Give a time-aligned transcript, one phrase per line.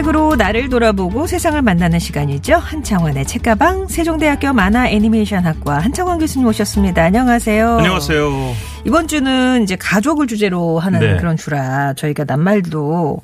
[0.00, 2.54] 책으로 나를 돌아보고 세상을 만나는 시간이죠.
[2.56, 7.02] 한창원의 책가방 세종대학교 만화 애니메이션 학과 한창원 교수님 오셨습니다.
[7.04, 7.78] 안녕하세요.
[7.78, 8.54] 안녕하세요.
[8.86, 11.16] 이번 주는 이제 가족을 주제로 하는 네.
[11.16, 13.20] 그런 주라 저희가 낱말도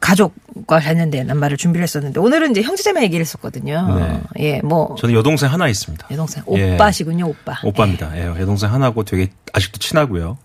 [0.00, 3.98] 가족과 관련된 낱말을 준비를 했었는데 오늘은 이제 형제자매 얘기를 했었거든요.
[3.98, 4.20] 네.
[4.38, 6.06] 예, 뭐 저는 여동생 하나 있습니다.
[6.10, 6.74] 여동생 예.
[6.74, 7.58] 오빠시군요, 오빠.
[7.64, 8.16] 오빠입니다.
[8.18, 10.38] 예, 여동생 하나고 되게 아직도 친하고요.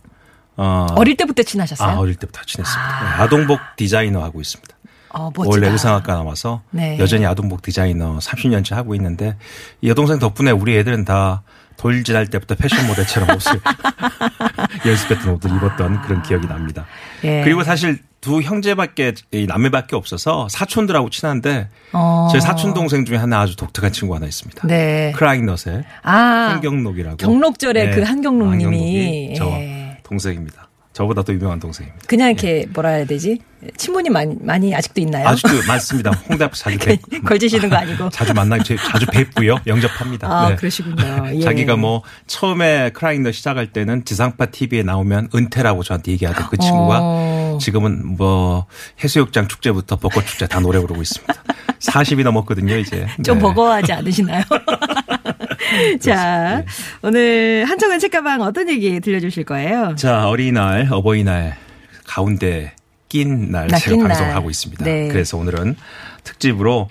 [0.59, 1.88] 어, 어릴 때부터 친하셨어요?
[1.88, 3.01] 아, 어릴 때부터 친했습니다.
[3.03, 4.77] 예, 아동복 디자이너 하고 있습니다.
[5.17, 5.31] 어.
[5.35, 6.97] 원래 의상학과 나와서 네.
[6.99, 9.35] 여전히 아동복 디자이너 30년째 하고 있는데
[9.81, 11.43] 이 여동생 덕분에 우리 애들은 다
[11.77, 13.53] 돌진할 때부터 패션 모델처럼 옷을
[14.85, 16.85] 연습했던 옷을 입었던 그런 기억이 납니다.
[17.23, 17.41] 예.
[17.43, 22.27] 그리고 사실 두 형제밖에 이 남매밖에 없어서 사촌들하고 친한데 어.
[22.31, 24.67] 제 사촌 동생 중에 하나 아주 독특한 친구 하나 있습니다.
[24.67, 25.13] 네.
[25.15, 26.11] 크라잉넛의 아,
[26.51, 27.17] 한경록이라고.
[27.17, 27.91] 경록절에 네.
[27.91, 29.97] 그 한경록님이 한경록이 저 예.
[30.03, 30.66] 동생입니다.
[30.98, 32.08] 저보다 더 유명한 동생입니다.
[32.08, 33.38] 그냥 이렇게 뭐라 해야 되지?
[33.76, 35.28] 친분이 많이, 많이 아직도 있나요?
[35.28, 36.09] 아직도 많습니다.
[36.28, 37.00] 홍대 앞에서 자주 뵙.
[37.23, 38.09] 걸지시는 거 아니고.
[38.09, 39.59] 자주 만나 자주 뵙고요.
[39.68, 40.28] 영접합니다.
[40.28, 40.56] 아, 네.
[40.56, 41.28] 그러시군요.
[41.36, 41.42] 예.
[41.42, 47.58] 자기가 뭐 처음에 크라잉넛 시작할 때는 지상파 TV에 나오면 은퇴라고 저한테 얘기하던 그 친구가 어.
[47.62, 48.66] 지금은 뭐
[49.03, 51.31] 해수욕장 축제부터 벚꽃 축제 다 노래 부르고 있습니다.
[51.80, 53.06] 40이 넘었거든요, 이제.
[53.23, 53.42] 좀 네.
[53.44, 54.44] 버거워하지 않으시나요?
[56.00, 56.66] 자, 네.
[57.02, 59.95] 오늘 한정은 책가방 어떤 얘기 들려주실 거예요?
[59.95, 61.57] 자, 어린이날, 어버이날
[62.06, 62.74] 가운데
[63.09, 64.35] 낀날나 제가 낀 방송을 날.
[64.38, 64.84] 하고 있습니다.
[64.84, 65.07] 네.
[65.09, 65.75] 그래서 오늘은
[66.24, 66.90] 특집으로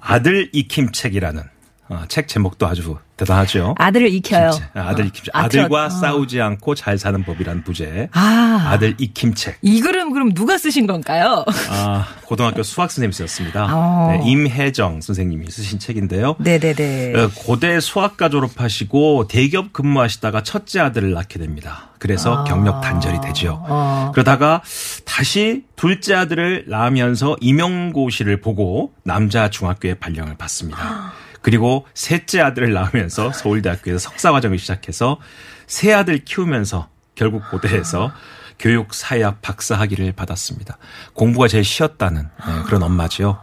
[0.00, 1.42] 아들 익힘 책이라는
[1.90, 3.74] 어, 책 제목도 아주 대단하죠.
[3.76, 4.50] 아들을 익혀요.
[4.52, 4.70] 김책.
[4.74, 5.34] 아들 익힘 책.
[5.36, 5.88] 아, 아들과 그렇- 어.
[5.90, 8.08] 싸우지 않고 잘 사는 법이란 부제.
[8.12, 9.58] 아, 아들 익힘 책.
[9.60, 11.44] 이 글은 그럼 누가 쓰신 건가요?
[11.68, 13.66] 아, 고등학교 수학 선생님이 썼습니다.
[13.70, 14.08] 어.
[14.12, 16.36] 네, 임혜정 선생님이 쓰신 책인데요.
[16.38, 17.14] 네네네.
[17.20, 21.90] 어, 고대 수학과 졸업하시고 대기업 근무하시다가 첫째 아들을 낳게 됩니다.
[21.98, 23.58] 그래서 경력 단절이 되죠.
[23.68, 24.12] 어.
[24.14, 24.62] 그러다가
[25.04, 31.12] 다시 둘째 아들을 낳으면서 임용고시를 보고 남자 중학교에 발령을 받습니다.
[31.42, 35.18] 그리고 셋째 아들을 낳으면서 서울대학교에서 석사과정을 시작해서
[35.66, 38.12] 세 아들 키우면서 결국 고대에서
[38.58, 40.76] 교육 사회학 박사 학위를 받았습니다.
[41.14, 43.40] 공부가 제일 쉬웠다는 네, 그런 엄마죠.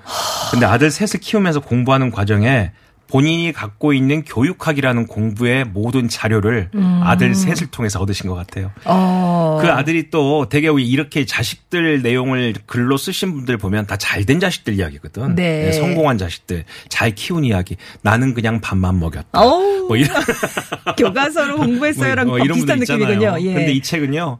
[0.51, 2.71] 근데 아들 셋을 키우면서 공부하는 과정에
[3.09, 6.69] 본인이 갖고 있는 교육학이라는 공부의 모든 자료를
[7.03, 8.71] 아들 셋을 통해서 얻으신 것 같아요.
[8.85, 9.59] 어.
[9.61, 15.35] 그 아들이 또 되게 이렇게 자식들 내용을 글로 쓰신 분들 보면 다 잘된 자식들 이야기거든.
[15.35, 15.71] 네.
[15.71, 17.77] 성공한 자식들, 잘 키운 이야기.
[18.01, 19.39] 나는 그냥 밥만 먹였다.
[19.41, 19.87] 어우.
[19.87, 20.09] 뭐 이런
[20.97, 23.37] 교과서로 공부했어요랑 뭐 이런 비슷한 느낌이군요.
[23.41, 23.53] 예.
[23.53, 24.39] 근데 이 책은요.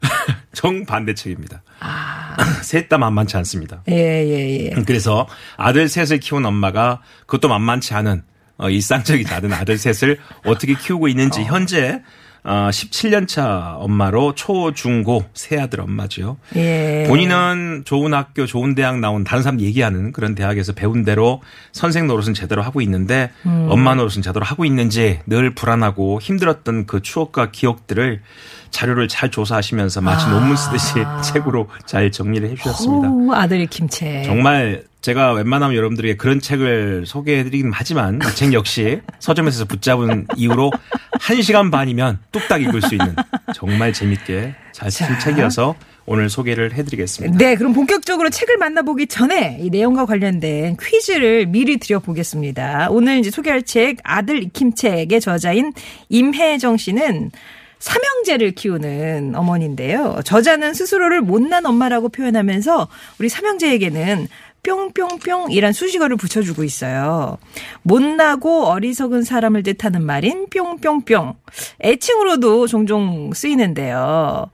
[0.52, 1.62] 정반대 책입니다.
[1.80, 2.05] 아.
[2.62, 3.82] 셋 다 만만치 않습니다.
[3.88, 4.82] 예, 예, 예.
[4.86, 5.26] 그래서
[5.56, 8.22] 아들 셋을 키운 엄마가 그것도 만만치 않은
[8.58, 12.02] 어, 일상적이지 않은 아들 셋을 어떻게 키우고 있는지 현재
[12.48, 16.36] 어, 17년 차 엄마로 초, 중, 고 세 아들 엄마죠.
[16.54, 17.04] 예.
[17.08, 21.42] 본인은 좋은 학교, 좋은 대학 나온 다른 사람 얘기하는 그런 대학에서 배운 대로
[21.72, 23.66] 선생 노릇은 제대로 하고 있는데 음.
[23.68, 28.22] 엄마 노릇은 제대로 하고 있는지 늘 불안하고 힘들었던 그 추억과 기억들을
[28.70, 33.08] 자료를 잘 조사하시면서 마치 논문 쓰듯이 책으로 잘 정리를 해 주셨습니다.
[33.10, 34.22] 오, 아들 김채.
[34.24, 40.72] 정말 제가 웬만하면 여러분들에게 그런 책을 소개해드리긴 하지만 이 책 역시 서점에서 붙잡은 이후로
[41.20, 43.14] 1시간 반이면 뚝딱 읽을 수 있는
[43.54, 45.18] 정말 재밌게 잘쓴 자.
[45.20, 47.38] 책이어서 오늘 소개를 해드리겠습니다.
[47.38, 52.88] 네, 그럼 본격적으로 책을 만나보기 전에 이 내용과 관련된 퀴즈를 미리 드려보겠습니다.
[52.90, 55.72] 오늘 이제 소개할 책 아들 익힘책의 저자인
[56.08, 57.30] 임혜정 씨는
[57.78, 60.20] 삼형제를 키우는 어머니인데요.
[60.24, 62.88] 저자는 스스로를 못난 엄마라고 표현하면서
[63.18, 64.28] 우리 삼형제에게는
[64.66, 67.38] 뿅뿅뿅이란 수식어를 붙여주고 있어요.
[67.82, 71.34] 못나고 어리석은 사람을 뜻하는 말인 뿅뿅뿅.
[71.82, 74.50] 애칭으로도 종종 쓰이는데요.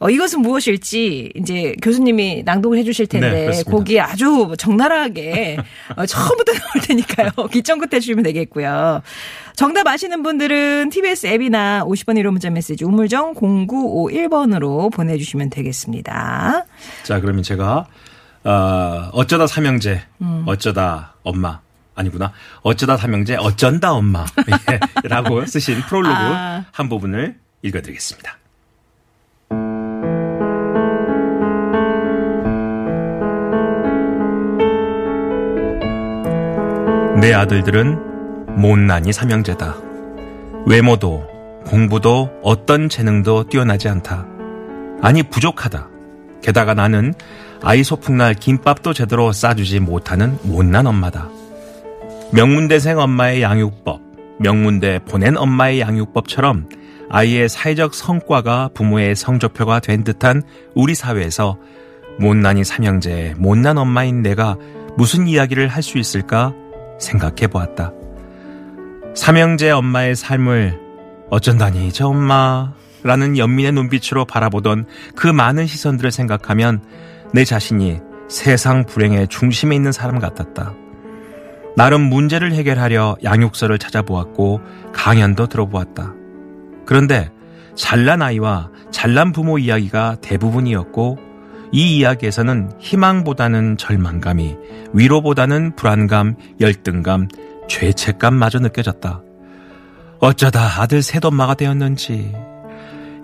[0.00, 3.70] 어, 이것은 무엇일지 이제 교수님이 낭독을 해주실 네, 텐데 그렇습니다.
[3.72, 5.56] 거기 아주 적나라하게
[5.96, 7.30] 어, 처음부터 나올 테니까요.
[7.50, 9.02] 기점끝 해주시면 되겠고요.
[9.56, 16.64] 정답 아시는 분들은 TBS 앱이나 50번 1호 문자 메시지 우물정 0951번으로 보내주시면 되겠습니다.
[17.02, 17.86] 자, 그러면 제가
[18.44, 20.44] 어, 어쩌다 삼형제, 음.
[20.46, 21.60] 어쩌다 엄마,
[21.94, 22.32] 아니구나.
[22.62, 24.24] 어쩌다 삼형제 어쩐다 엄마.
[24.70, 26.64] 예, 라고 쓰신 프롤로그 아.
[26.72, 28.38] 한 부분을 읽어드리겠습니다.
[37.20, 39.76] 내 아들들은 못난이 삼형제다.
[40.66, 41.26] 외모도
[41.66, 44.24] 공부도 어떤 재능도 뛰어나지 않다.
[45.02, 45.88] 아니 부족하다.
[46.42, 47.14] 게다가 나는
[47.62, 51.28] 아이 소풍날 김밥도 제대로 싸주지 못하는 못난 엄마다.
[52.32, 54.00] 명문대생 엄마의 양육법,
[54.38, 56.68] 명문대 보낸 엄마의 양육법처럼
[57.10, 60.42] 아이의 사회적 성과가 부모의 성적표가 된 듯한
[60.74, 61.58] 우리 사회에서
[62.20, 64.56] 못난이 삼형제의 못난 엄마인 내가
[64.96, 66.52] 무슨 이야기를 할 수 있을까
[67.00, 67.92] 생각해 보았다.
[69.14, 70.80] 삼형제 엄마의 삶을
[71.30, 76.82] 어쩐다니 저 엄마라는 연민의 눈빛으로 바라보던 그 많은 시선들을 생각하면
[77.32, 80.74] 내 자신이 세상 불행의 중심에 있는 사람 같았다.
[81.76, 84.60] 나름 문제를 해결하려 양육서를 찾아보았고
[84.92, 86.12] 강연도 들어보았다.
[86.84, 87.30] 그런데
[87.74, 91.18] 잘난 아이와 잘난 부모 이야기가 대부분이었고
[91.70, 94.56] 이 이야기에서는 희망보다는 절망감이
[94.92, 97.28] 위로보다는 불안감, 열등감,
[97.68, 99.22] 죄책감마저 느껴졌다.
[100.18, 102.34] 어쩌다 아들 셋엄마가 되었는지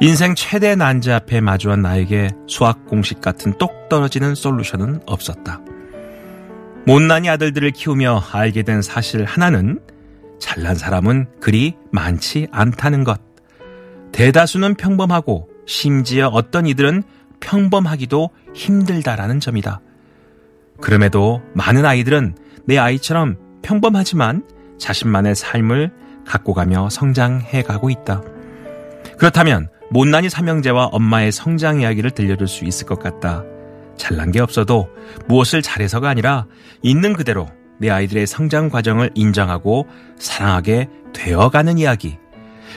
[0.00, 5.60] 인생 최대 난제 앞에 마주한 나에게 수학 공식 같은 똑 떨어지는 솔루션은 없었다.
[6.86, 9.78] 못난이 아들들을 키우며 알게 된 사실 하나는
[10.40, 13.20] 잘난 사람은 그리 많지 않다는 것.
[14.12, 17.02] 대다수는 평범하고 심지어 어떤 이들은
[17.40, 19.80] 평범하기도 힘들다라는 점이다.
[20.80, 22.36] 그럼에도 많은 아이들은
[22.66, 24.44] 내 아이처럼 평범하지만
[24.78, 25.92] 자신만의 삶을
[26.26, 28.22] 갖고 가며 성장해 가고 있다.
[29.18, 33.44] 그렇다면 못난이 삼형제와 엄마의 성장 이야기를 들려줄 수 있을 것 같다.
[33.96, 34.88] 잘난 게 없어도
[35.28, 36.46] 무엇을 잘해서가 아니라
[36.82, 37.46] 있는 그대로
[37.78, 39.86] 내 아이들의 성장 과정을 인정하고
[40.18, 42.18] 사랑하게 되어가는 이야기.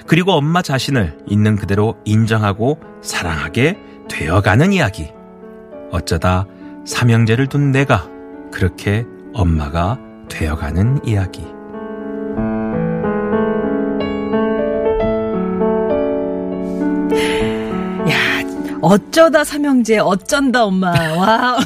[0.06, 5.12] 그리고 엄마 자신을 있는 그대로 인정하고 사랑하게 되어가는 이야기.
[5.90, 6.46] 어쩌다
[6.86, 8.08] 삼형제를 둔 내가
[8.52, 9.98] 그렇게 엄마가
[10.30, 11.57] 되어가는 이야기.
[18.88, 20.92] 어쩌다 삼형제, 어쩐다 엄마.
[21.16, 21.58] 와,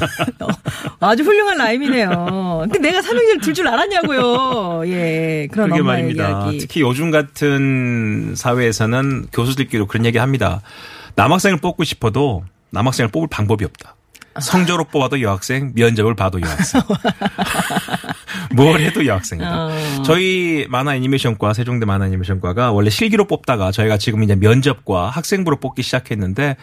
[0.98, 2.66] 아주 훌륭한 라임이네요.
[2.70, 4.82] 근데 내가 삼형제를 둘줄 알았냐고요.
[4.88, 6.28] 예, 그런 엄마의 말입니다.
[6.28, 6.58] 이야기.
[6.58, 10.62] 특히 요즘 같은 사회에서는 교수들끼리 그런 얘기 합니다.
[11.14, 13.94] 남학생을 뽑고 싶어도 남학생을 뽑을 방법이 없다.
[14.40, 16.80] 성적으로 뽑아도 여학생, 면접을 봐도 여학생.
[18.56, 19.66] 뭘 해도 여학생이다.
[19.66, 20.02] 어.
[20.04, 25.82] 저희 만화 애니메이션과 세종대 만화 애니메이션과가 원래 실기로 뽑다가 저희가 지금 이제 면접과 학생부로 뽑기
[25.82, 26.56] 시작했는데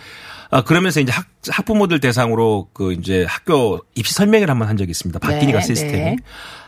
[0.52, 5.20] 아, 그러면서 이제 학, 학부모들 대상으로 그 이제 학교 입시 설명회를 한번 한 적이 있습니다.
[5.20, 5.98] 바뀌니까 네, 시스템이.
[5.98, 6.16] 네.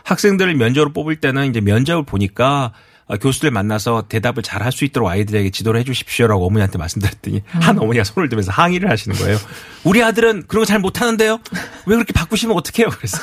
[0.04, 2.72] 학생들을 면접으로 뽑을 때는 이제 면접을 보니까
[3.08, 7.76] 아, 교수들 만나서 대답을 잘 할 수 있도록 아이들에게 지도를 해 주십시오라고 어머니한테 말씀드렸더니 한
[7.78, 9.36] 어머니가 손을 들면서 항의를 하시는 거예요.
[9.84, 11.40] 우리 아들은 그런 거 잘 못하는데요.
[11.86, 12.88] 왜 그렇게 바꾸시면 어떡해요?
[12.90, 13.18] 그래서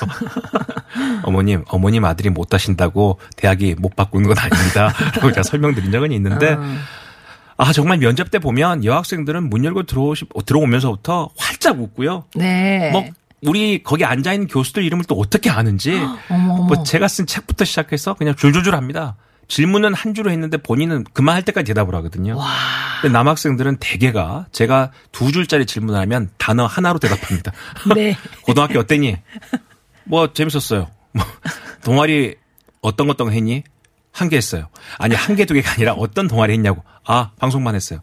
[1.24, 4.94] 어머님, 어머님 아들이 못 하신다고 대학이 못 바꾸는 건 아닙니다.
[5.16, 6.58] 라고 제가 설명드린 적은 있는데
[7.62, 12.24] 아, 정말 면접 때 보면 여학생들은 문 열고 들어오시, 들어오면서부터 활짝 웃고요.
[12.36, 12.90] 네.
[12.92, 13.06] 뭐
[13.42, 16.00] 우리 거기 앉아 있는 교수들 이름을 또 어떻게 아는지
[16.32, 16.64] 어머.
[16.64, 19.18] 뭐 제가 쓴 책부터 시작해서 그냥 줄줄줄 합니다.
[19.50, 22.40] 질문은 한 줄로 했는데 본인은 그만 할 때까지 대답을 하거든요.
[23.02, 27.52] 근데 남학생들은 대개가 제가 두 줄짜리 질문을 하면 단어 하나로 대답합니다.
[27.94, 28.16] 네.
[28.44, 29.18] 고등학교 어땠니?
[30.06, 30.88] 뭐 재밌었어요.
[31.12, 31.26] 뭐
[31.84, 32.36] 동아리
[32.82, 33.64] 어떤 어떤 거 했니?
[34.12, 34.68] 한 개 했어요.
[34.98, 36.84] 아니 한 개 두 개가 아니라 어떤 동아리 했냐고.
[37.06, 38.02] 아 방송만 했어요.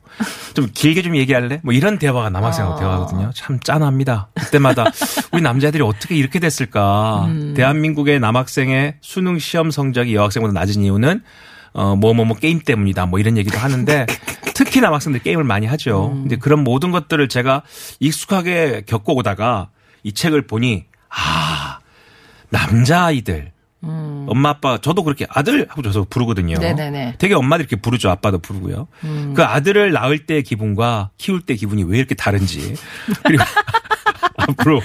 [0.54, 1.60] 좀 길게 좀 얘기할래?
[1.62, 3.30] 뭐 이런 대화가 남학생하고 대화하거든요.
[3.34, 4.28] 참 짠합니다.
[4.34, 4.84] 그때마다
[5.32, 7.28] 우리 남자들이 어떻게 이렇게 됐을까?
[7.54, 11.22] 대한민국의 남학생의 수능 시험 성적이 여학생보다 낮은 이유는
[11.74, 13.06] 어 뭐 뭐 뭐 게임 때문이다.
[13.06, 14.06] 뭐 이런 얘기도 하는데
[14.54, 16.20] 특히 남학생들 게임을 많이 하죠.
[16.26, 17.62] 이제 그런 모든 것들을 제가
[18.00, 19.68] 익숙하게 겪어오다가
[20.02, 21.78] 이 책을 보니 아
[22.50, 23.52] 남자아이들
[23.82, 26.58] 엄마 아빠 저도 그렇게 아들 하고 저서 부르거든요.
[26.58, 27.16] 네네네.
[27.18, 28.10] 되게 엄마들 이렇게 부르죠.
[28.10, 28.88] 아빠도 부르고요.
[29.34, 32.74] 그 아들을 낳을 때 기분과 키울 때 기분이 왜 이렇게 다른지
[33.24, 33.44] 그리고
[34.38, 34.80] 앞으로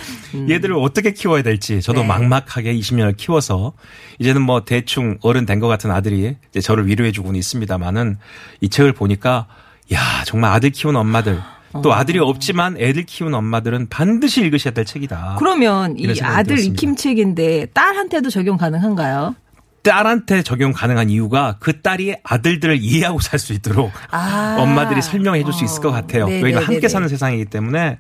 [0.49, 2.07] 얘들을 어떻게 키워야 될지 저도 네.
[2.07, 3.73] 막막하게 20년을 키워서
[4.19, 8.17] 이제는 뭐 대충 어른 된 것 같은 아들이 이제 저를 위로해주고는 있습니다만은
[8.61, 9.47] 이 책을 보니까
[9.93, 11.39] 야 정말 아들 키우는 엄마들
[11.83, 15.35] 또 아들이 없지만 애들 키우는 엄마들은 반드시 읽으셔야 될 책이다.
[15.39, 16.57] 그러면 이 아들 들었습니다.
[16.73, 19.35] 익힘 책인데 딸한테도 적용 가능한가요?
[19.83, 24.57] 딸한테 적용 가능한 이유가 그 딸이 아들들을 이해하고 살 수 있도록 아.
[24.59, 26.25] 엄마들이 설명해 줄 수 있을 것 같아요.
[26.25, 26.43] 네네네네.
[26.45, 27.97] 왜냐면 함께 사는 세상이기 때문에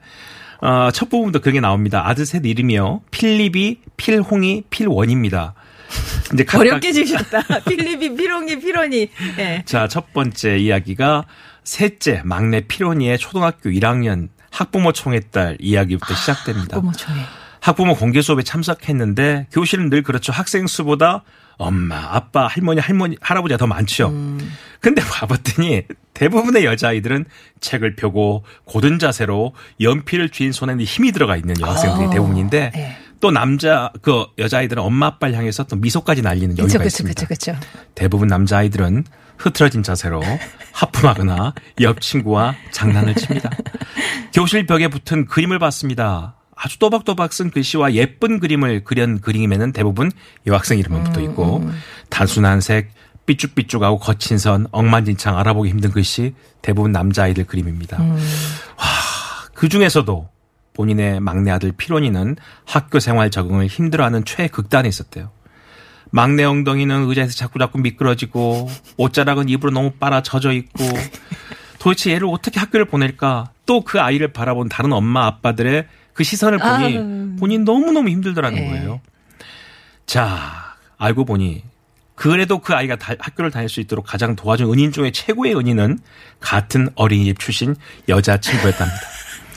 [0.61, 2.03] 어, 첫 부분부터 그게 나옵니다.
[2.07, 3.01] 아들 셋 이름이요.
[3.09, 5.55] 필립이, 필홍이, 필원입니다.
[6.33, 7.41] 이제 어렵게 지셨다.
[7.67, 9.09] 필리피, 피롱이, 피로니.
[9.39, 9.63] 예.
[9.65, 11.25] 자, 첫 번째 이야기가
[11.63, 16.77] 셋째 막내 피로니의 초등학교 1학년 학부모 총회 딸 이야기부터 시작됩니다.
[16.77, 17.15] 어머, 저에.
[17.61, 20.33] 학부모 공개 수업에 참석했는데 교실은 늘 그렇죠.
[20.33, 21.23] 학생 수보다
[21.57, 24.11] 엄마, 아빠, 할머니, 할머니, 할아버지가 더 많죠.
[24.79, 25.83] 근데 와봤더니
[26.15, 27.25] 대부분의 여자아이들은
[27.59, 32.97] 책을 펴고 고든 자세로 연필을 쥔 손에 힘이 들어가 있는 여학생들이 대부분인데 네.
[33.19, 37.27] 또 남자 그 여자아이들은 엄마 아빠를 향해서 또 미소까지 날리는 여유가 그쵸, 있습니다.
[37.27, 37.67] 그쵸, 그쵸.
[37.93, 39.03] 대부분 남자아이들은
[39.41, 40.21] 흐트러진 자세로
[40.71, 43.49] 하품하거나 옆 친구와 장난을 칩니다.
[44.33, 46.35] 교실 벽에 붙은 그림을 봤습니다.
[46.55, 50.11] 아주 또박또박 쓴 글씨와 예쁜 그림을 그린 그림에는 대부분
[50.45, 51.67] 여학생 이름만 붙어 있고
[52.09, 52.91] 단순한 색,
[53.25, 57.99] 삐쭉삐쭉하고 거친 선, 엉망진창 알아보기 힘든 글씨 대부분 남자아이들 그림입니다.
[57.99, 58.85] 와,
[59.53, 60.29] 그 중에서도
[60.73, 65.31] 본인의 막내 아들 피로니는 학교 생활 적응을 힘들어하는 최극단에 있었대요.
[66.11, 70.83] 막내 엉덩이는 의자에서 자꾸 자꾸 미끄러지고 옷자락은 입으로 너무 빨아 젖어 있고
[71.79, 73.51] 도대체 얘를 어떻게 학교를 보낼까?
[73.65, 77.35] 또 그 아이를 바라본 다른 엄마 아빠들의 그 시선을 보니 아유.
[77.39, 78.67] 본인 너무너무 힘들더라는 예.
[78.67, 79.01] 거예요.
[80.05, 81.63] 자, 알고 보니
[82.15, 85.99] 그래도 그 아이가 다- 학교를 다닐 수 있도록 가장 도와준 은인 중에 최고의 은인은
[86.41, 87.75] 같은 어린이집 출신
[88.09, 88.99] 여자친구였답니다.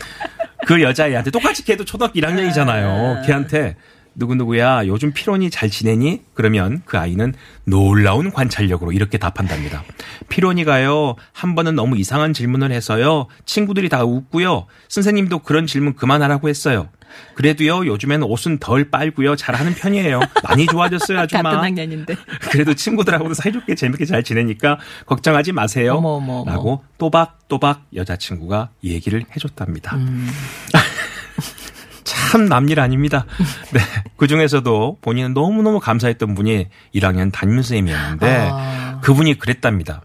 [0.66, 3.26] 그 여자애한테 똑같이 걔도 초등학교 1학년이잖아요.
[3.26, 3.76] 걔한테
[4.14, 6.22] 누구누구야 요즘 피론이 잘 지내니?
[6.34, 9.82] 그러면 그 아이는 놀라운 관찰력으로 이렇게 답한답니다.
[10.28, 16.88] 피론이가요 한 번은 너무 이상한 질문을 해서요 친구들이 다 웃고요 선생님도 그런 질문 그만하라고 했어요.
[17.34, 20.20] 그래도요 요즘엔 옷은 덜 빨고요 잘하는 편이에요.
[20.42, 21.62] 많이 좋아졌어요 같은 아줌마.
[21.62, 22.16] 학년인데.
[22.50, 25.94] 그래도 친구들하고도 사이좋게 재밌게 잘 지내니까 걱정하지 마세요.
[25.94, 26.44] 어머, 어머.
[26.44, 29.96] 라고 또박또박 여자친구가 얘기를 해줬답니다.
[29.96, 30.28] 음.
[32.34, 33.26] 참 남일 아닙니다.
[33.72, 33.78] 네.
[34.16, 39.00] 그 중에서도 본인은 너무너무 감사했던 분이 1학년 담임선생님이었는데 아.
[39.02, 40.02] 그분이 그랬답니다.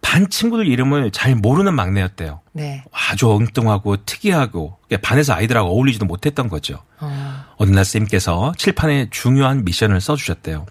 [0.00, 2.40] 반 친구들 이름을 잘 모르는 막내였대요.
[2.54, 2.82] 네.
[2.92, 6.82] 아주 엉뚱하고 특이하고 반에서 아이들하고 어울리지도 못했던 거죠.
[7.00, 7.44] 어.
[7.58, 10.64] 어느 날 쌤께서 칠판에 중요한 미션을 써주셨대요.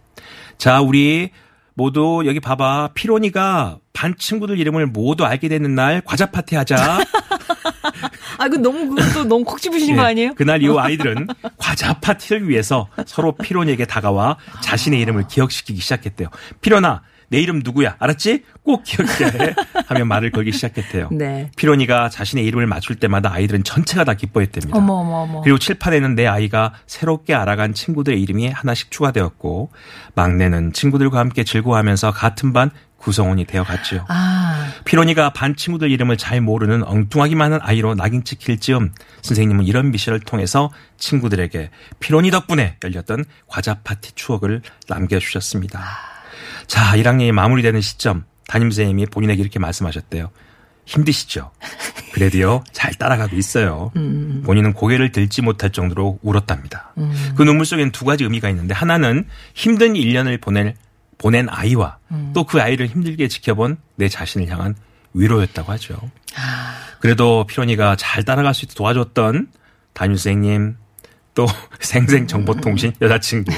[0.57, 1.29] 자, 우리
[1.75, 2.91] 모두 여기 봐봐.
[2.95, 6.97] 피로니가 반 친구들 이름을 모두 알게 되는 날 과자 파티 하자.
[8.37, 10.33] 아, 그 너무, 그것도 너무 콕 집으신 거 네, 아니에요?
[10.35, 11.27] 그날 이후 아이들은
[11.57, 16.29] 과자 파티를 위해서 서로 피로니에게 다가와 자신의 이름을 기억시키기 시작했대요.
[16.61, 17.95] 피로나, 내 이름 누구야?
[17.97, 18.43] 알았지?
[18.61, 19.55] 꼭 기억해야 해.
[19.87, 21.09] 하며 말을 걸기 시작했대요.
[21.11, 21.49] 네.
[21.57, 24.77] 피로니가 자신의 이름을 맞출 때마다 아이들은 전체가 다 기뻐했답니다.
[24.77, 25.41] 어머, 어머, 어머.
[25.41, 29.71] 그리고 칠판에는 내 아이가 새롭게 알아간 친구들의 이름이 하나씩 추가되었고
[30.13, 34.05] 막내는 친구들과 함께 즐거워하면서 같은 반 구성원이 되어갔지요.
[34.07, 39.91] 아, 피로니가 반 친구들 이름을 잘 모르는 엉뚱하기만 한 아이로 낙인 찍힐 즈음 선생님은 이런
[39.91, 45.83] 미션을 통해서 친구들에게 피로니 덕분에 열렸던 과자 파티 추억을 남겨주셨습니다.
[46.67, 50.31] 자, 1학년이 마무리되는 시점 담임선생님이 본인에게 이렇게 말씀하셨대요.
[50.85, 51.51] 힘드시죠?
[52.13, 53.91] 그래도요, 잘 따라가고 있어요.
[54.45, 56.93] 본인은 고개를 들지 못할 정도로 울었답니다.
[57.35, 60.75] 그 눈물 속에는 두 가지 의미가 있는데, 하나는 힘든 1년을 보낼,
[61.17, 61.97] 보낸 아이와
[62.33, 64.75] 또그 아이를 힘들게 지켜본 내 자신을 향한
[65.13, 65.95] 위로였다고 하죠.
[66.99, 69.47] 그래도 피로니가 잘 따라갈 수 있도록 도와줬던
[69.93, 70.75] 담임 선생님,
[71.33, 71.45] 또
[71.79, 73.51] 생생정보통신 여자친구.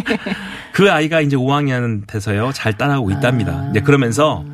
[0.72, 3.68] 그 아이가 이제 5학년 돼서요, 잘 따라가고 있답니다.
[3.70, 4.44] 이제 그러면서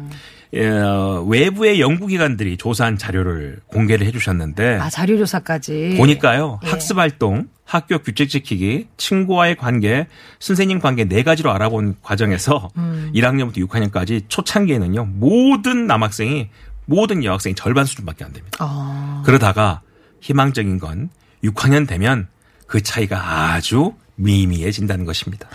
[0.54, 5.96] 어, 외부의 연구기관들이 조사한 자료를 공개를 해주셨는데 아, 자료 조사까지.
[5.98, 6.68] 보니까요 예.
[6.70, 10.06] 학습 활동, 학교 규칙 지키기, 친구와의 관계,
[10.38, 13.10] 선생님 관계 네 가지로 알아본 과정에서 음.
[13.14, 16.48] 1학년부터 6학년까지 초창기에는요 모든 남학생이
[16.86, 18.58] 모든 여학생이 절반 수준밖에 안 됩니다.
[18.60, 19.22] 어.
[19.26, 19.82] 그러다가
[20.20, 21.10] 희망적인 건
[21.42, 22.28] 6학년 되면
[22.68, 25.48] 그 차이가 아주 미미해진다는 것입니다.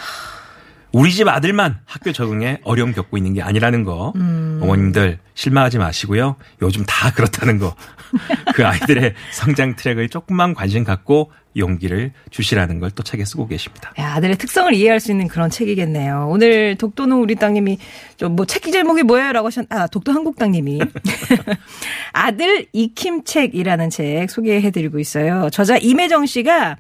[0.92, 4.14] 우리 집 아들만 학교 적응에 어려움 겪고 있는 게 아니라는 거
[4.62, 6.36] 어머님들 실망하지 마시고요.
[6.62, 7.76] 요즘 다 그렇다는 거.
[8.54, 13.94] 그 아이들의 성장 트랙을 조금만 관심 갖고 용기를 주시라는 걸 또 책에 쓰고 계십니다.
[14.00, 16.28] 야, 아들의 특성을 이해할 수 있는 그런 책이겠네요.
[16.30, 17.78] 오늘 독도는 우리 땅님이
[18.18, 19.32] 좀 뭐 책 제목이 뭐예요?
[19.32, 20.80] 라고 하셨, 아, 독도 한국 땅님이.
[22.14, 25.50] 아들 익힘책이라는 책 소개해드리고 있어요.
[25.52, 26.78] 저자 임혜정 씨가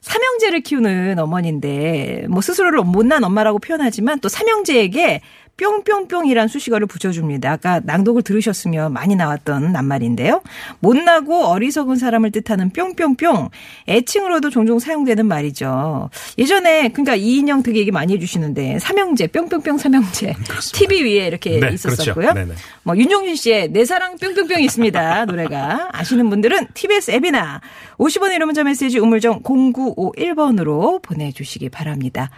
[0.00, 5.22] 삼형제를 키우는 어머니인데 뭐 스스로를 못난 엄마라고 표현하지만 또 삼형제에게
[5.56, 7.52] 뿅뿅뿅이란 수식어를 붙여줍니다.
[7.52, 10.42] 아까 낭독을 들으셨으면 많이 나왔던 낱말인데요.
[10.80, 13.50] 못나고 어리석은 사람을 뜻하는 뿅뿅뿅.
[13.88, 16.10] 애칭으로도 종종 사용되는 말이죠.
[16.38, 20.34] 예전에 그러니까 이인영 되게 얘기 많이 해주시는데 삼형제 뿅뿅뿅 삼형제
[20.72, 22.32] TV 위에 이렇게 네, 있었었고요.
[22.32, 22.52] 그렇죠.
[22.82, 25.26] 뭐 윤종신 씨의 내 사랑 뿅뿅뿅 있습니다.
[25.26, 27.60] 노래가 아시는 분들은 TBS 앱이나
[27.98, 32.30] 50원의 이름 문자 메시지 우물정 0951번으로 보내주시기 바랍니다.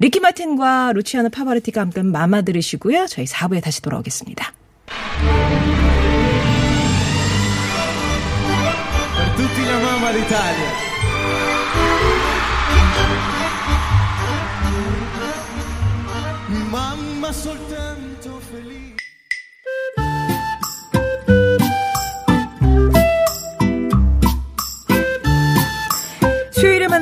[0.00, 3.06] 리키 마틴과 루치아노 파바르티가 함께 마마 들으시고요.
[3.06, 4.52] 저희 4부에 다시 돌아오겠습니다.
[10.12, 10.72] D'Italia.
[16.70, 18.97] Mamma soltanto felice.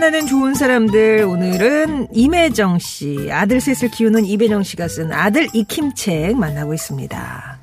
[0.07, 6.75] 만나는 좋은 사람들 오늘은 임혜정 씨 아들 셋을 키우는 이배정 씨가 쓴 아들 익힘책 만나고
[6.75, 7.59] 있습니다.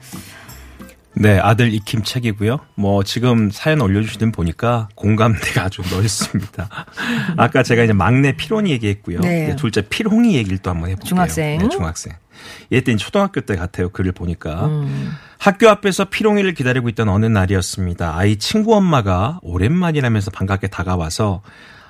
[1.14, 2.60] 네, 아들 익힘 책이고요.
[2.76, 6.68] 뭐 지금 사연 올려주시는 보니까 공감대가 아주 넓습니다.
[7.38, 9.22] 아까 제가 이제 막내 피론이 얘기했고요.
[9.22, 9.56] 네.
[9.56, 11.08] 둘째 피롱이 얘기를 또 한번 해볼게요.
[11.08, 11.60] 중학생.
[11.60, 12.14] 네, 중학생.
[12.74, 13.88] 얘 때는 초등학교 때 같아요.
[13.88, 14.66] 글을 보니까.
[14.66, 15.14] 음.
[15.38, 18.18] 학교 앞에서 피롱이를 기다리고 있던 어느 날이었습니다.
[18.18, 21.42] 아이 친구 엄마가 오랜만이라면서 반갑게 다가와서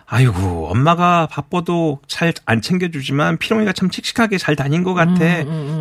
[0.06, 5.24] 아이고 엄마가 바빠도 잘 안 챙겨주지만 피롱이가 참 씩씩하게 잘 다닌 것 같아.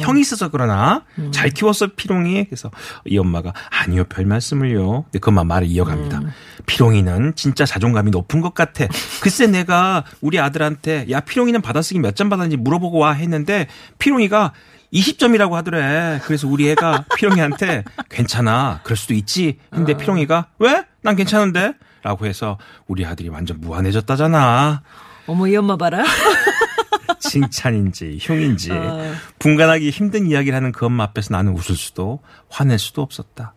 [0.00, 1.02] 형이 있어서 그러나
[1.32, 2.44] 잘 키웠어 피롱이.
[2.44, 2.70] 그래서
[3.06, 5.04] 이 엄마가 아니요 별 말씀을요.
[5.04, 6.20] 근데 그만 말을 이어갑니다.
[6.66, 8.86] 피롱이는 진짜 자존감이 높은 것 같아.
[9.22, 13.66] 글쎄 내가 우리 아들한테 야 피롱이는 받아쓰기 몇 점 받았는지 물어보고 와 했는데
[13.98, 14.52] 피롱이가
[14.92, 16.20] 20점이라고 하더래.
[16.24, 18.80] 그래서 우리 애가 피롱이한테 괜찮아.
[18.84, 19.58] 그럴 수도 있지.
[19.70, 20.84] 근데 피롱이가 왜?
[21.00, 21.72] 난 괜찮은데?
[22.02, 24.82] 라고 해서 우리 아들이 완전 무한해졌다잖아.
[25.26, 26.04] 어머 이 엄마 봐라.
[27.20, 29.14] 칭찬인지 흉인지 어.
[29.38, 33.54] 분간하기 힘든 이야기를 하는 그 엄마 앞에서 나는 웃을 수도 화낼 수도 없었다.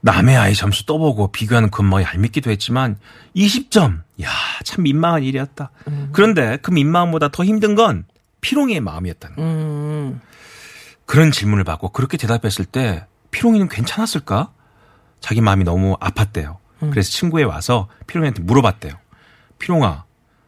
[0.00, 2.98] 남의 아이 점수 떠보고 비교하는 그 엄마가 얄밉기도 했지만
[3.36, 4.02] 20점.
[4.22, 4.28] 야,
[4.64, 5.70] 참 민망한 일이었다.
[6.12, 8.04] 그런데 그 민망함보다 더 힘든 건
[8.40, 9.46] 피롱이의 마음이었다는 거야.
[9.46, 10.20] 음.
[11.04, 14.52] 그런 질문을 받고 그렇게 대답했을 때 피롱이는 괜찮았을까?
[15.20, 16.59] 자기 마음이 너무 아팠대요.
[16.90, 18.94] 그래서 친구에 와서 피롱이한테 물어봤대요.
[19.58, 20.04] 피롱아,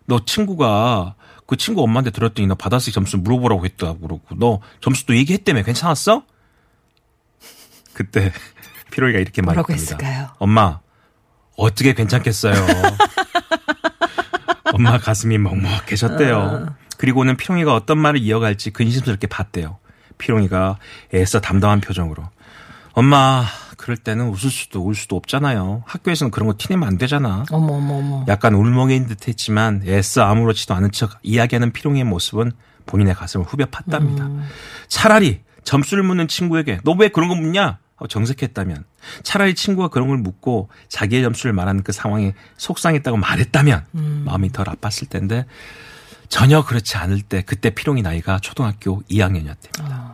[0.06, 1.14] 너 친구가
[1.46, 6.24] 그 친구 엄마한테 들었더니 너 받아쓰기 점수 물어보라고 했다고 그러고 너 점수도 얘기했다며 괜찮았어?
[7.92, 8.32] 그때
[8.90, 9.42] 피롱이가 이렇게.
[9.74, 10.30] 했을까요?
[10.38, 10.80] 엄마,
[11.56, 12.54] 어떻게 괜찮겠어요?
[14.72, 16.74] 엄마 가슴이 먹먹해졌대요.
[16.96, 19.78] 그리고는 피롱이가 어떤 말을 이어갈지 근심스럽게 봤대요.
[20.18, 20.78] 피롱이가
[21.14, 22.28] 애써 담담한 표정으로.
[22.92, 23.44] 엄마,
[23.82, 25.82] 그럴 때는 웃을 수도 울 수도 없잖아요.
[25.86, 27.44] 학교에서는 그런 거 티내면 안 되잖아.
[27.50, 28.24] 어머 어머 어머.
[28.28, 32.52] 약간 울먹인 듯 했지만 애써 아무렇지도 않은 척 이야기하는 피롱이의 모습은
[32.86, 34.40] 본인의 가슴을 후벼 팠답니다.
[34.86, 37.78] 차라리 점수를 묻는 친구에게 너 왜 그런 거 묻냐?
[38.08, 38.84] 정색했다면
[39.24, 43.86] 차라리 친구가 그런 걸 묻고 자기의 점수를 말하는 그 상황에 속상했다고 말했다면
[44.24, 45.44] 마음이 덜 아팠을 텐데
[46.28, 50.11] 전혀 그렇지 않을 때 그때 피롱이 나이가 초등학교 2학년이었답니다.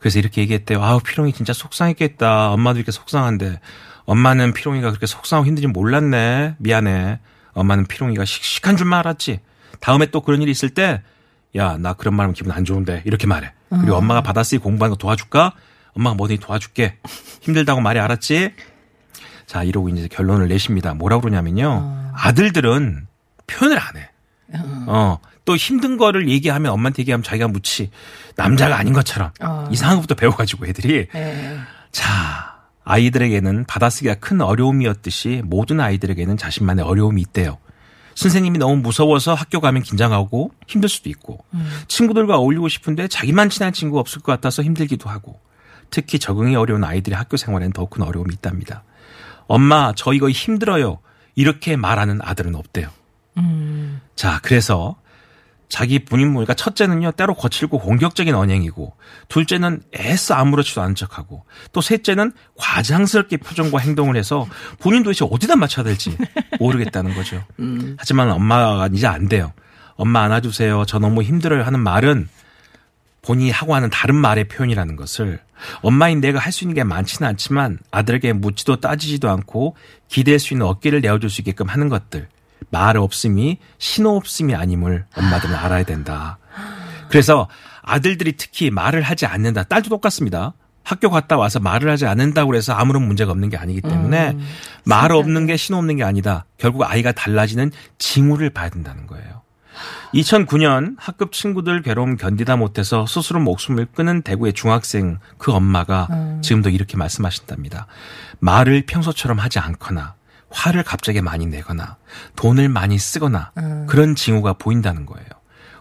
[0.00, 0.82] 그래서 이렇게 얘기했대요.
[0.82, 2.50] 아우 피롱이 진짜 속상했겠다.
[2.50, 3.60] 엄마도 이렇게 속상한데
[4.06, 6.56] 엄마는 피롱이가 그렇게 속상하고 힘든지 몰랐네.
[6.58, 7.20] 미안해.
[7.52, 9.40] 엄마는 피롱이가 씩씩한 줄만 알았지.
[9.80, 11.02] 다음에 또 그런 일이 있을 때
[11.56, 13.02] 야, 나 그런 말 하면 기분 안 좋은데.
[13.04, 13.52] 이렇게 말해.
[13.68, 15.52] 그리고 엄마가 받아쓰기 공부하는 거 도와줄까?
[15.94, 16.98] 엄마가 뭐든지 도와줄게.
[17.42, 18.52] 힘들다고 말이 알았지?
[19.46, 20.94] 자, 이러고 이제 결론을 내십니다.
[20.94, 22.12] 뭐라고 그러냐면요.
[22.14, 23.06] 아들들은
[23.46, 24.10] 표현을 안 해.
[24.86, 27.90] 어, 또 힘든 거를 얘기하면 엄마한테 얘기하면 자기가 묻지.
[28.36, 29.30] 남자가 아닌 것처럼.
[29.40, 29.68] 어.
[29.70, 31.08] 이상한 것부터 배워가지고 애들이.
[31.12, 31.58] 네.
[31.92, 37.58] 자, 아이들에게는 받아쓰기가 큰 어려움이었듯이 모든 아이들에게는 자신만의 어려움이 있대요.
[38.14, 41.44] 선생님이 너무 무서워서 학교 가면 긴장하고 힘들 수도 있고
[41.88, 45.40] 친구들과 어울리고 싶은데 자기만 친한 친구가 없을 것 같아서 힘들기도 하고
[45.90, 48.82] 특히 적응이 어려운 아이들의 학교 생활에는 더큰 어려움이 있답니다.
[49.46, 50.98] 엄마, 저 이거 힘들어요.
[51.34, 52.90] 이렇게 말하는 아들은 없대요.
[54.16, 54.96] 자, 그래서
[55.70, 58.94] 자기 본인 보니까 첫째는요, 때로 거칠고 공격적인 언행이고,
[59.28, 64.46] 둘째는 애써 아무렇지도 않은 척하고, 또 셋째는 과장스럽게 표정과 행동을 해서
[64.80, 66.16] 본인 도대체 어디다 맞춰야 될지
[66.58, 67.42] 모르겠다는 거죠.
[67.96, 69.52] 하지만 엄마가 이제 안 돼요.
[69.94, 70.84] 엄마 안아주세요.
[70.86, 71.62] 저 너무 힘들어요.
[71.62, 72.28] 하는 말은
[73.22, 75.40] 본인이 하고 하는 다른 말의 표현이라는 것을
[75.82, 79.76] 엄마인 내가 할 수 있는 게 많지는 않지만 아들에게 묻지도 따지지도 않고
[80.08, 82.28] 기댈 수 있는 어깨를 내어줄 수 있게끔 하는 것들.
[82.70, 86.38] 말 없음이 신호 없음이 아님을 엄마들은 알아야 된다.
[87.08, 87.48] 그래서
[87.82, 89.64] 아들들이 특히 말을 하지 않는다.
[89.64, 90.54] 딸도 똑같습니다.
[90.82, 94.36] 학교 갔다 와서 말을 하지 않는다고 해서 아무런 문제가 없는 게 아니기 때문에
[94.84, 96.46] 말 없는 게 신호 없는 게 아니다.
[96.56, 99.42] 결국 아이가 달라지는 징후를 봐야 된다는 거예요.
[100.14, 106.08] 2009년 학급 친구들 괴로움 견디다 못해서 스스로 목숨을 끊은 대구의 중학생 그 엄마가
[106.42, 107.86] 지금도 이렇게 말씀하신답니다.
[108.40, 110.14] 말을 평소처럼 하지 않거나
[110.50, 111.96] 화를 갑자기 많이 내거나
[112.36, 113.52] 돈을 많이 쓰거나
[113.88, 115.26] 그런 징후가 보인다는 거예요.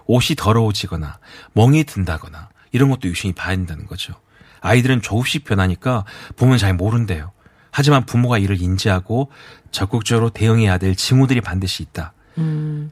[0.06, 1.20] 옷이 더러워지거나
[1.54, 4.14] 멍이 든다거나 이런 것도 유심히 봐야 된다는 거죠.
[4.62, 6.06] 아이들은 조금씩 변하니까
[6.36, 7.32] 부모는 잘 모른대요.
[7.72, 9.32] 하지만 부모가 이를 인지하고
[9.72, 12.14] 적극적으로 대응해야 될 징후들이 반드시 있다.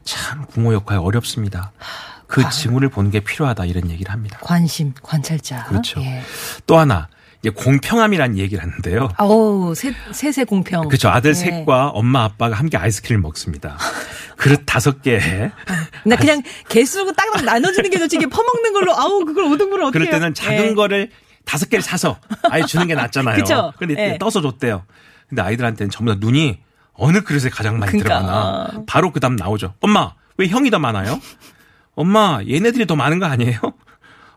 [0.04, 1.72] 참 부모 역할 어렵습니다.
[2.28, 4.38] 그 징후를 보는 게 필요하다 이런 얘기를 합니다.
[4.42, 5.64] 관심, 관찰자.
[5.66, 6.02] 그렇죠.
[6.02, 6.22] 예.
[6.66, 7.08] 또 하나
[7.50, 9.10] 공평함이라는 얘기를 하는데요.
[9.18, 10.88] 어우, 세, 세세 공평.
[10.88, 11.10] 그렇죠.
[11.10, 11.34] 아들 예.
[11.34, 13.78] 셋과 엄마 아빠가 함께 아이스크림을 먹습니다.
[14.38, 15.52] 그릇 다섯 개에
[16.06, 20.10] 나 그냥 개수고 딱딱 나눠주는 게 좋지 이게 퍼먹는 걸로 아우 그걸 5등분을 어떻게 그럴
[20.10, 20.74] 때는 작은 예.
[20.74, 21.10] 거를
[21.44, 22.20] 다섯 개를 사서
[22.52, 23.38] 아예 주는 게 낫잖아요.
[23.38, 23.74] 그쵸.
[23.80, 24.18] 근데 예.
[24.18, 24.84] 떠서 줬대요.
[25.30, 26.60] 근데 아이들한테는 전부 다 눈이
[26.94, 28.20] 어느 그릇에 가장 많이 그러니까.
[28.20, 29.74] 들어가나 바로 그 다음 나오죠.
[29.82, 31.20] 엄마 왜 형이 더 많아요?
[31.96, 33.60] 엄마 얘네들이 더 많은 거 아니에요?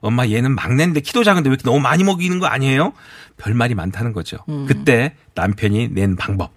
[0.01, 2.93] 엄마 얘는 막내인데 키도 작은데 왜 이렇게 너무 많이 먹이는 거 아니에요?
[3.37, 4.39] 별말이 많다는 거죠.
[4.49, 4.67] 음.
[4.67, 6.53] 그때 남편이 낸 방법.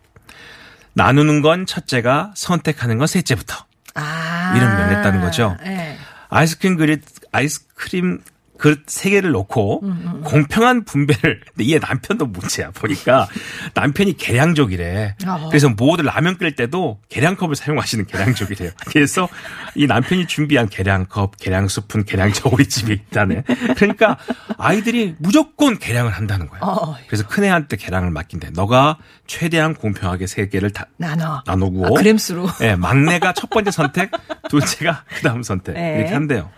[0.94, 3.66] 나누는 건 첫째가 선택하는 건 셋째부터.
[3.96, 4.54] 아.
[4.56, 5.58] 이런 면을 했다는 거죠.
[5.66, 5.98] 예.
[6.30, 7.02] 아이스크림 그릇
[7.32, 8.22] 아이스크림
[8.64, 13.28] 그릇 세 개를 놓고 음, 공평한 분배를 근데 이게 남편도 문제야 보니까
[13.74, 15.16] 남편이 계량족이래.
[15.28, 15.50] 어.
[15.50, 18.72] 그래서 모두 라면 끓일 때도 계량컵을 사용하시는 계량족이래요.
[18.88, 19.28] 그래서
[19.76, 23.44] 이 남편이 준비한 계량컵, 계량 스푼, 계량 저울이 집에 있다네.
[23.76, 24.18] 그러니까
[24.58, 26.64] 아이들이 무조건 계량을 한다는 거예요.
[26.64, 26.96] 어.
[27.08, 28.52] 그래서 큰 애한테 계량을 맡긴대.
[28.52, 28.98] 너가
[29.28, 31.44] 최대한 공평하게 세 개를 다 나눠.
[31.46, 32.48] 나누고 아, 그램수로.
[32.62, 34.10] 예, 막내가 첫 번째 선택,
[34.50, 35.74] 둘째가 그 다음 선택.
[35.74, 35.98] 네.
[35.98, 36.50] 이렇게 한대요.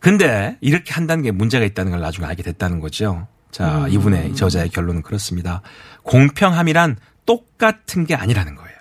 [0.00, 3.26] 근데 이렇게 한다는 게 문제가 있다는 걸 나중에 알게 됐다는 거죠.
[3.50, 3.90] 자, 음.
[3.90, 5.62] 이분의 저자의 결론은 그렇습니다.
[6.02, 8.76] 공평함이란 똑같은 게 아니라는 거예요.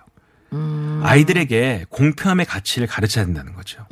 [0.53, 1.01] 음.
[1.03, 3.85] 아이들에게 공평함의 가치를 가르쳐야 된다는 거죠.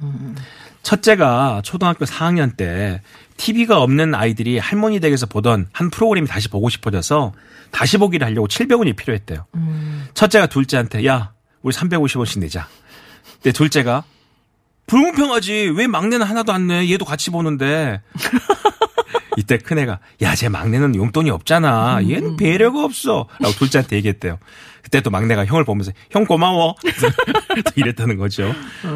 [0.82, 3.02] 첫째가 초등학교 4학년 때
[3.38, 7.34] TV가 없는 아이들이 할머니 댁에서 보던 한 프로그램이 다시 보고 싶어져서
[7.72, 9.46] 다시 보기를 하려고 700원이 필요했대요.
[10.14, 11.32] 첫째가 둘째한테 야,
[11.62, 12.68] 우리 350원씩 내자.
[13.36, 14.04] 근데 둘째가
[14.88, 15.74] 불공평하지.
[15.76, 16.90] 왜 막내는 하나도 안 내?
[16.92, 18.02] 얘도 같이 보는데.
[19.38, 22.02] 이때 큰애가 야, 제 막내는 용돈이 없잖아.
[22.08, 23.28] 얘는 배려가 없어.
[23.40, 24.38] 라고 둘째한테 얘기했대요.
[24.84, 26.76] 그때 또 막내가 형을 보면서 형 고마워.
[26.82, 28.54] 또 이랬다는 거죠.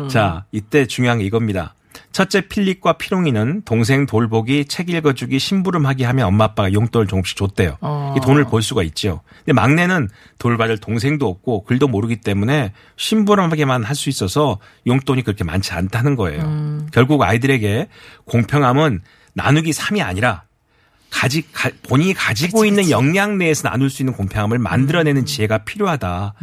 [0.10, 1.73] 자, 이때 중요한 게 이겁니다.
[2.12, 7.77] 첫째 필립과 피롱이는 동생 돌보기, 책 읽어주기, 심부름하기 하면 엄마 아빠가 용돈을 조금씩 줬대요.
[7.81, 8.13] 어.
[8.17, 9.21] 이 돈을 벌 수가 있죠.
[9.39, 15.73] 근데 막내는 돌봐줄 동생도 없고 글도 모르기 때문에 심부름하게만 할 수 있어서 용돈이 그렇게 많지
[15.73, 16.41] 않다는 거예요.
[16.91, 17.88] 결국 아이들에게
[18.25, 19.01] 공평함은
[19.33, 20.43] 나누기 3이 아니라
[21.10, 26.33] 가지 가- 본인이 가지고 있는 역량 내에서 나눌 수 있는 공평함을 만들어내는 지혜가 필요하다.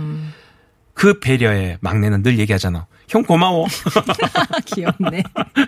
[0.95, 2.87] 그 배려에 막내는 늘 얘기하잖아.
[3.09, 3.67] 형 고마워.
[4.67, 5.23] 귀엽네.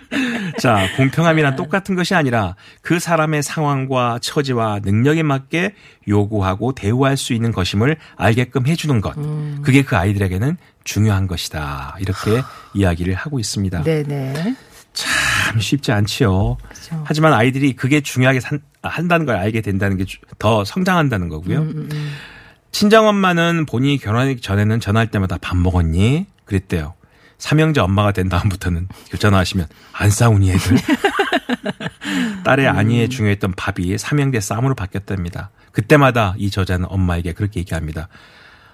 [0.59, 5.73] 자, 공평함이란 똑같은 것이 아니라 그 사람의 상황과 처지와 능력에 맞게
[6.07, 9.15] 요구하고 대우할 수 있는 것임을 알게끔 해주는 것.
[9.61, 11.95] 그게 그 아이들에게는 중요한 것이다.
[11.99, 12.41] 이렇게
[12.73, 13.83] 이야기를 하고 있습니다.
[13.83, 14.55] 네네.
[14.93, 16.57] 참 쉽지 않지요.
[17.03, 20.05] 하지만 아이들이 그게 중요하게 산- 한다는 걸 알게 된다는 게
[20.39, 21.67] 더 성장한다는 거고요.
[22.71, 26.25] 친정 엄마는 본인이 결혼하기 전에는 전화할 때마다 밥 먹었니?
[26.45, 26.93] 그랬대요.
[27.37, 28.87] 삼형제 엄마가 된 다음부터는
[29.19, 30.77] 전화하시면 안 싸우니 애들.
[32.43, 35.51] 딸의 안위에 중요했던 밥이 삼형제 싸움으로 바뀌었답니다.
[35.71, 38.07] 그때마다 이 저자는 엄마에게 그렇게 얘기합니다.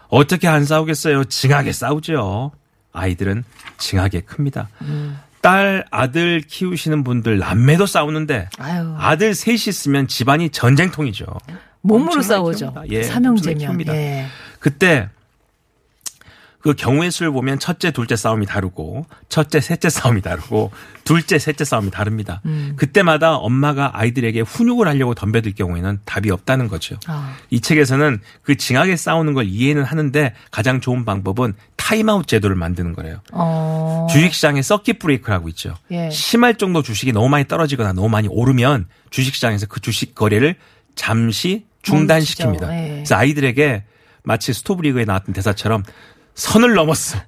[0.07, 1.25] 어떻게 안 싸우겠어요?
[1.25, 2.51] 징하게 싸우죠.
[2.93, 3.43] 아이들은
[3.77, 4.69] 징하게 큽니다.
[5.41, 8.95] 딸, 아들 키우시는 분들 남매도 싸우는데 아유.
[8.97, 11.25] 아들 셋이 있으면 집안이 전쟁통이죠.
[11.81, 12.73] 몸으로 싸우죠.
[12.91, 13.87] 예, 삼형제면.
[13.89, 14.27] 예.
[14.59, 15.09] 그때
[16.63, 20.71] 그 경우의 수를 보면 첫째, 둘째 싸움이 다르고 첫째, 셋째 싸움이 다르고
[21.03, 22.39] 둘째, 셋째 싸움이 다릅니다.
[22.45, 22.75] 음.
[22.77, 26.95] 그때마다 엄마가 아이들에게 훈육을 하려고 덤벼들 경우에는 답이 없다는 거죠.
[27.05, 27.35] 아.
[27.49, 33.19] 이 책에서는 그 징하게 싸우는 걸 이해는 하는데 가장 좋은 방법은 타임아웃 제도를 만드는 거래요.
[33.33, 34.07] 어.
[34.09, 35.75] 주식시장에 서킷 브레이크라고 있죠.
[35.91, 36.09] 예.
[36.11, 40.55] 심할 정도 주식이 너무 많이 떨어지거나 너무 많이 오르면 주식시장에서 그 주식 거래를
[40.95, 42.71] 잠시 중단시킵니다.
[42.71, 42.87] 예.
[42.93, 43.83] 그래서 아이들에게
[44.23, 45.83] 마치 스토브리그에 나왔던 대사처럼
[46.35, 47.19] 선을 넘었어.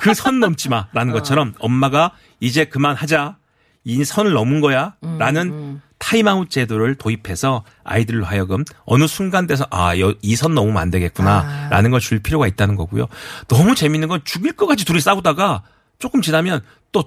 [0.00, 0.86] 그 선 넘지 마.
[0.92, 3.36] 라는 것처럼 엄마가 이제 그만하자.
[3.84, 4.94] 이 선을 넘은 거야.
[5.02, 10.90] 음, 라는 타임아웃 제도를 도입해서 아이들로 하여금 어느 순간 돼서 아, 이 선 넘으면 안
[10.90, 11.38] 되겠구나.
[11.38, 11.68] 아.
[11.70, 13.06] 라는 걸 줄 필요가 있다는 거고요.
[13.48, 15.62] 너무 재밌는 건 죽일 것 같이 둘이 싸우다가
[15.98, 17.04] 조금 지나면 또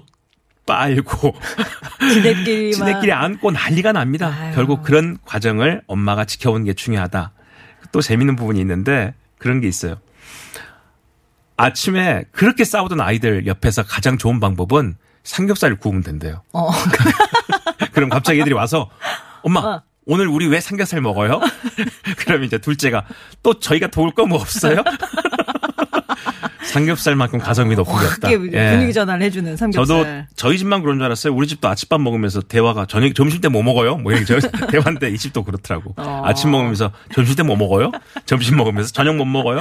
[0.66, 1.34] 빨고
[2.12, 4.28] 지네끼리 지네끼리 안고 난리가 납니다.
[4.38, 4.54] 아유.
[4.54, 7.32] 결국 그런 과정을 엄마가 지켜보는 게 중요하다.
[7.92, 9.96] 또 재밌는 부분이 있는데 그런 게 있어요.
[11.58, 16.42] 아침에 그렇게 싸우던 아이들 옆에서 가장 좋은 방법은 삼겹살을 구우면 된대요.
[16.54, 16.70] 어.
[17.92, 18.88] 그럼 갑자기 애들이 와서
[19.42, 19.82] 엄마 어.
[20.06, 21.40] 오늘 우리 왜 삼겹살 먹어요?
[22.16, 23.04] 그러면 이제 둘째가
[23.42, 24.82] 또 저희가 도울 거 뭐 없어요?
[26.68, 28.28] 삼겹살만큼 가성비 높은 게 없다.
[28.28, 28.70] 크게 예.
[28.72, 29.86] 분위기 전환을 해주는 삼겹살.
[29.86, 31.34] 저도 저희 집만 그런 줄 알았어요.
[31.34, 33.96] 우리 집도 아침밥 먹으면서 대화가 저녁 점심 때 뭐 먹어요?
[33.96, 35.94] 뭐 이런 저 대화인데 이 집도 그렇더라고.
[35.96, 36.22] 어.
[36.24, 37.90] 아침 먹으면서 점심 때 뭐 먹어요?
[38.26, 39.60] 점심 먹으면서 저녁 뭐 먹어요?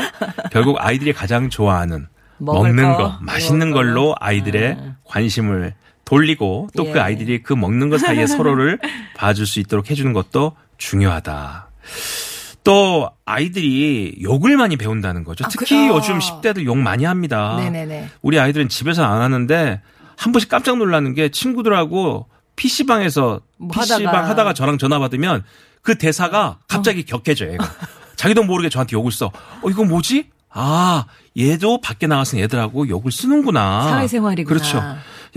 [0.52, 2.08] 결국 아이들이 가장 좋아하는
[2.40, 4.14] 먹는 거, 거, 맛있는 걸로.
[4.20, 5.74] 아이들의 관심을
[6.06, 7.00] 돌리고 또그 예.
[7.02, 8.80] 아이들이 그 먹는 것 사이에 서로를
[9.16, 11.70] 봐줄 수 있도록 해주는 것도 중요하다.
[12.68, 15.46] 또 아이들이 욕을 많이 배운다는 거죠.
[15.46, 15.96] 아, 특히 그- 아.
[15.96, 17.56] 요즘 10대들 욕 많이 합니다.
[17.58, 18.10] 네네네.
[18.22, 19.82] 우리 아이들은 집에서 안 하는데
[20.18, 22.28] 한 번씩 깜짝 놀라는 게 친구들하고
[22.58, 24.30] PC방에서 뭐 PC방 하다가.
[24.30, 24.54] 하다가.
[24.54, 25.44] 저랑 전화 받으면
[25.82, 27.66] 그 대사가 갑자기 격해져, 얘가.
[28.18, 29.28] 자기도 모르게 저한테 욕을 써.
[29.28, 30.30] 어, 이거 뭐지?
[30.50, 31.06] 아,
[31.38, 33.84] 얘도 밖에 나가서 얘들하고 욕을 쓰는구나.
[33.92, 34.46] 사회생활이구나.
[34.60, 34.84] 그렇죠.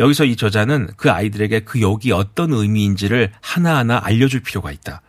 [0.01, 5.03] 여기서 이 저자는 그 아이들에게 그 욕이 어떤 의미인지를 하나하나 알려줄 필요가 있다.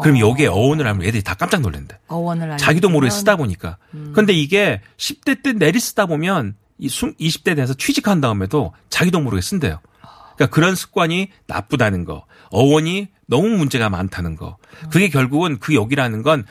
[0.00, 1.98] 그럼 욕의 어원을 알면 애들이 다 깜짝 놀란대.
[2.08, 2.56] 어원을.
[2.58, 3.76] 자기도 모르게 쓰다 보니까.
[3.94, 4.12] 음.
[4.14, 9.80] 근데 이게 10대 때 내리 쓰다 보면 이 20대 돼서 취직한 다음에도 자기도 모르게 쓴대요.
[10.36, 12.24] 그러니까 그런 습관이 나쁘다는 거.
[12.50, 14.56] 어원이 너무 문제가 많다는 거.
[14.90, 16.44] 그게 결국은 그 욕이라는 건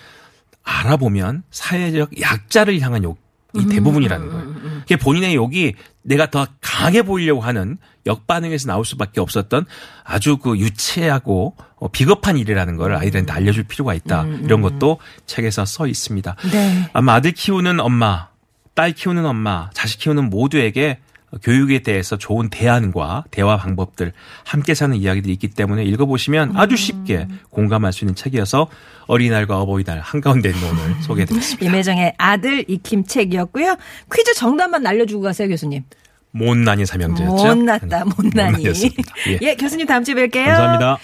[0.64, 3.20] 알아보면 사회적 약자를 향한 욕
[3.56, 4.54] 이 대부분이라는 거예요.
[4.82, 9.66] 그게 본인의 욕이 내가 더 강하게 보이려고 하는 역반응에서 나올 수밖에 없었던
[10.04, 14.26] 아주 그 유치하고 어, 비겁한 일이라는 걸 아이들한테 알려줄 필요가 있다.
[14.44, 16.36] 이런 것도 책에서 써 있습니다.
[16.52, 16.90] 네.
[16.94, 18.30] 아마 아들 키우는 엄마,
[18.74, 21.00] 딸 키우는 엄마, 자식 키우는 모두에게
[21.42, 24.12] 교육에 대해서 좋은 대안과 대화 방법들
[24.44, 28.68] 함께 사는 이야기들이 있기 때문에 읽어보시면 아주 쉽게 공감할 수 있는 책이어서
[29.08, 31.66] 어린이날과 어버이날 한가운데 있는 오늘 소개해드렸습니다.
[31.66, 33.76] 임혜정의 아들 익힘 책이었고요.
[34.14, 35.84] 퀴즈 정답만 알려주고 가세요, 교수님.
[36.32, 37.34] 못난이 삼형제였죠.
[37.56, 38.52] 못났다, 못나니.
[38.52, 39.14] 못난이였습니다.
[39.30, 39.40] 예.
[39.50, 40.46] 예, 교수님 다음 주에 뵐게요.
[40.46, 40.98] 감사합니다.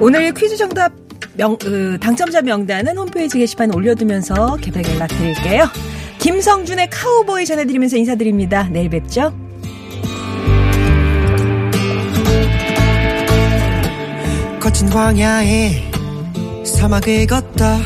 [0.00, 0.92] 오늘 퀴즈 정답
[1.36, 5.64] 명, 어, 당첨자 명단은 홈페이지 게시판에 올려두면서 개별 연락 드릴게요.
[6.24, 8.66] 김성준의 카우보이 전해드리면서 인사드립니다.
[8.70, 9.30] 내일 뵙죠.
[14.58, 15.92] 거친 광야에
[16.64, 17.76] 사막을 걷다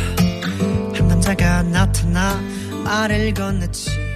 [0.94, 2.40] 한 남자가 나타나
[2.84, 4.07] 말을 건넸지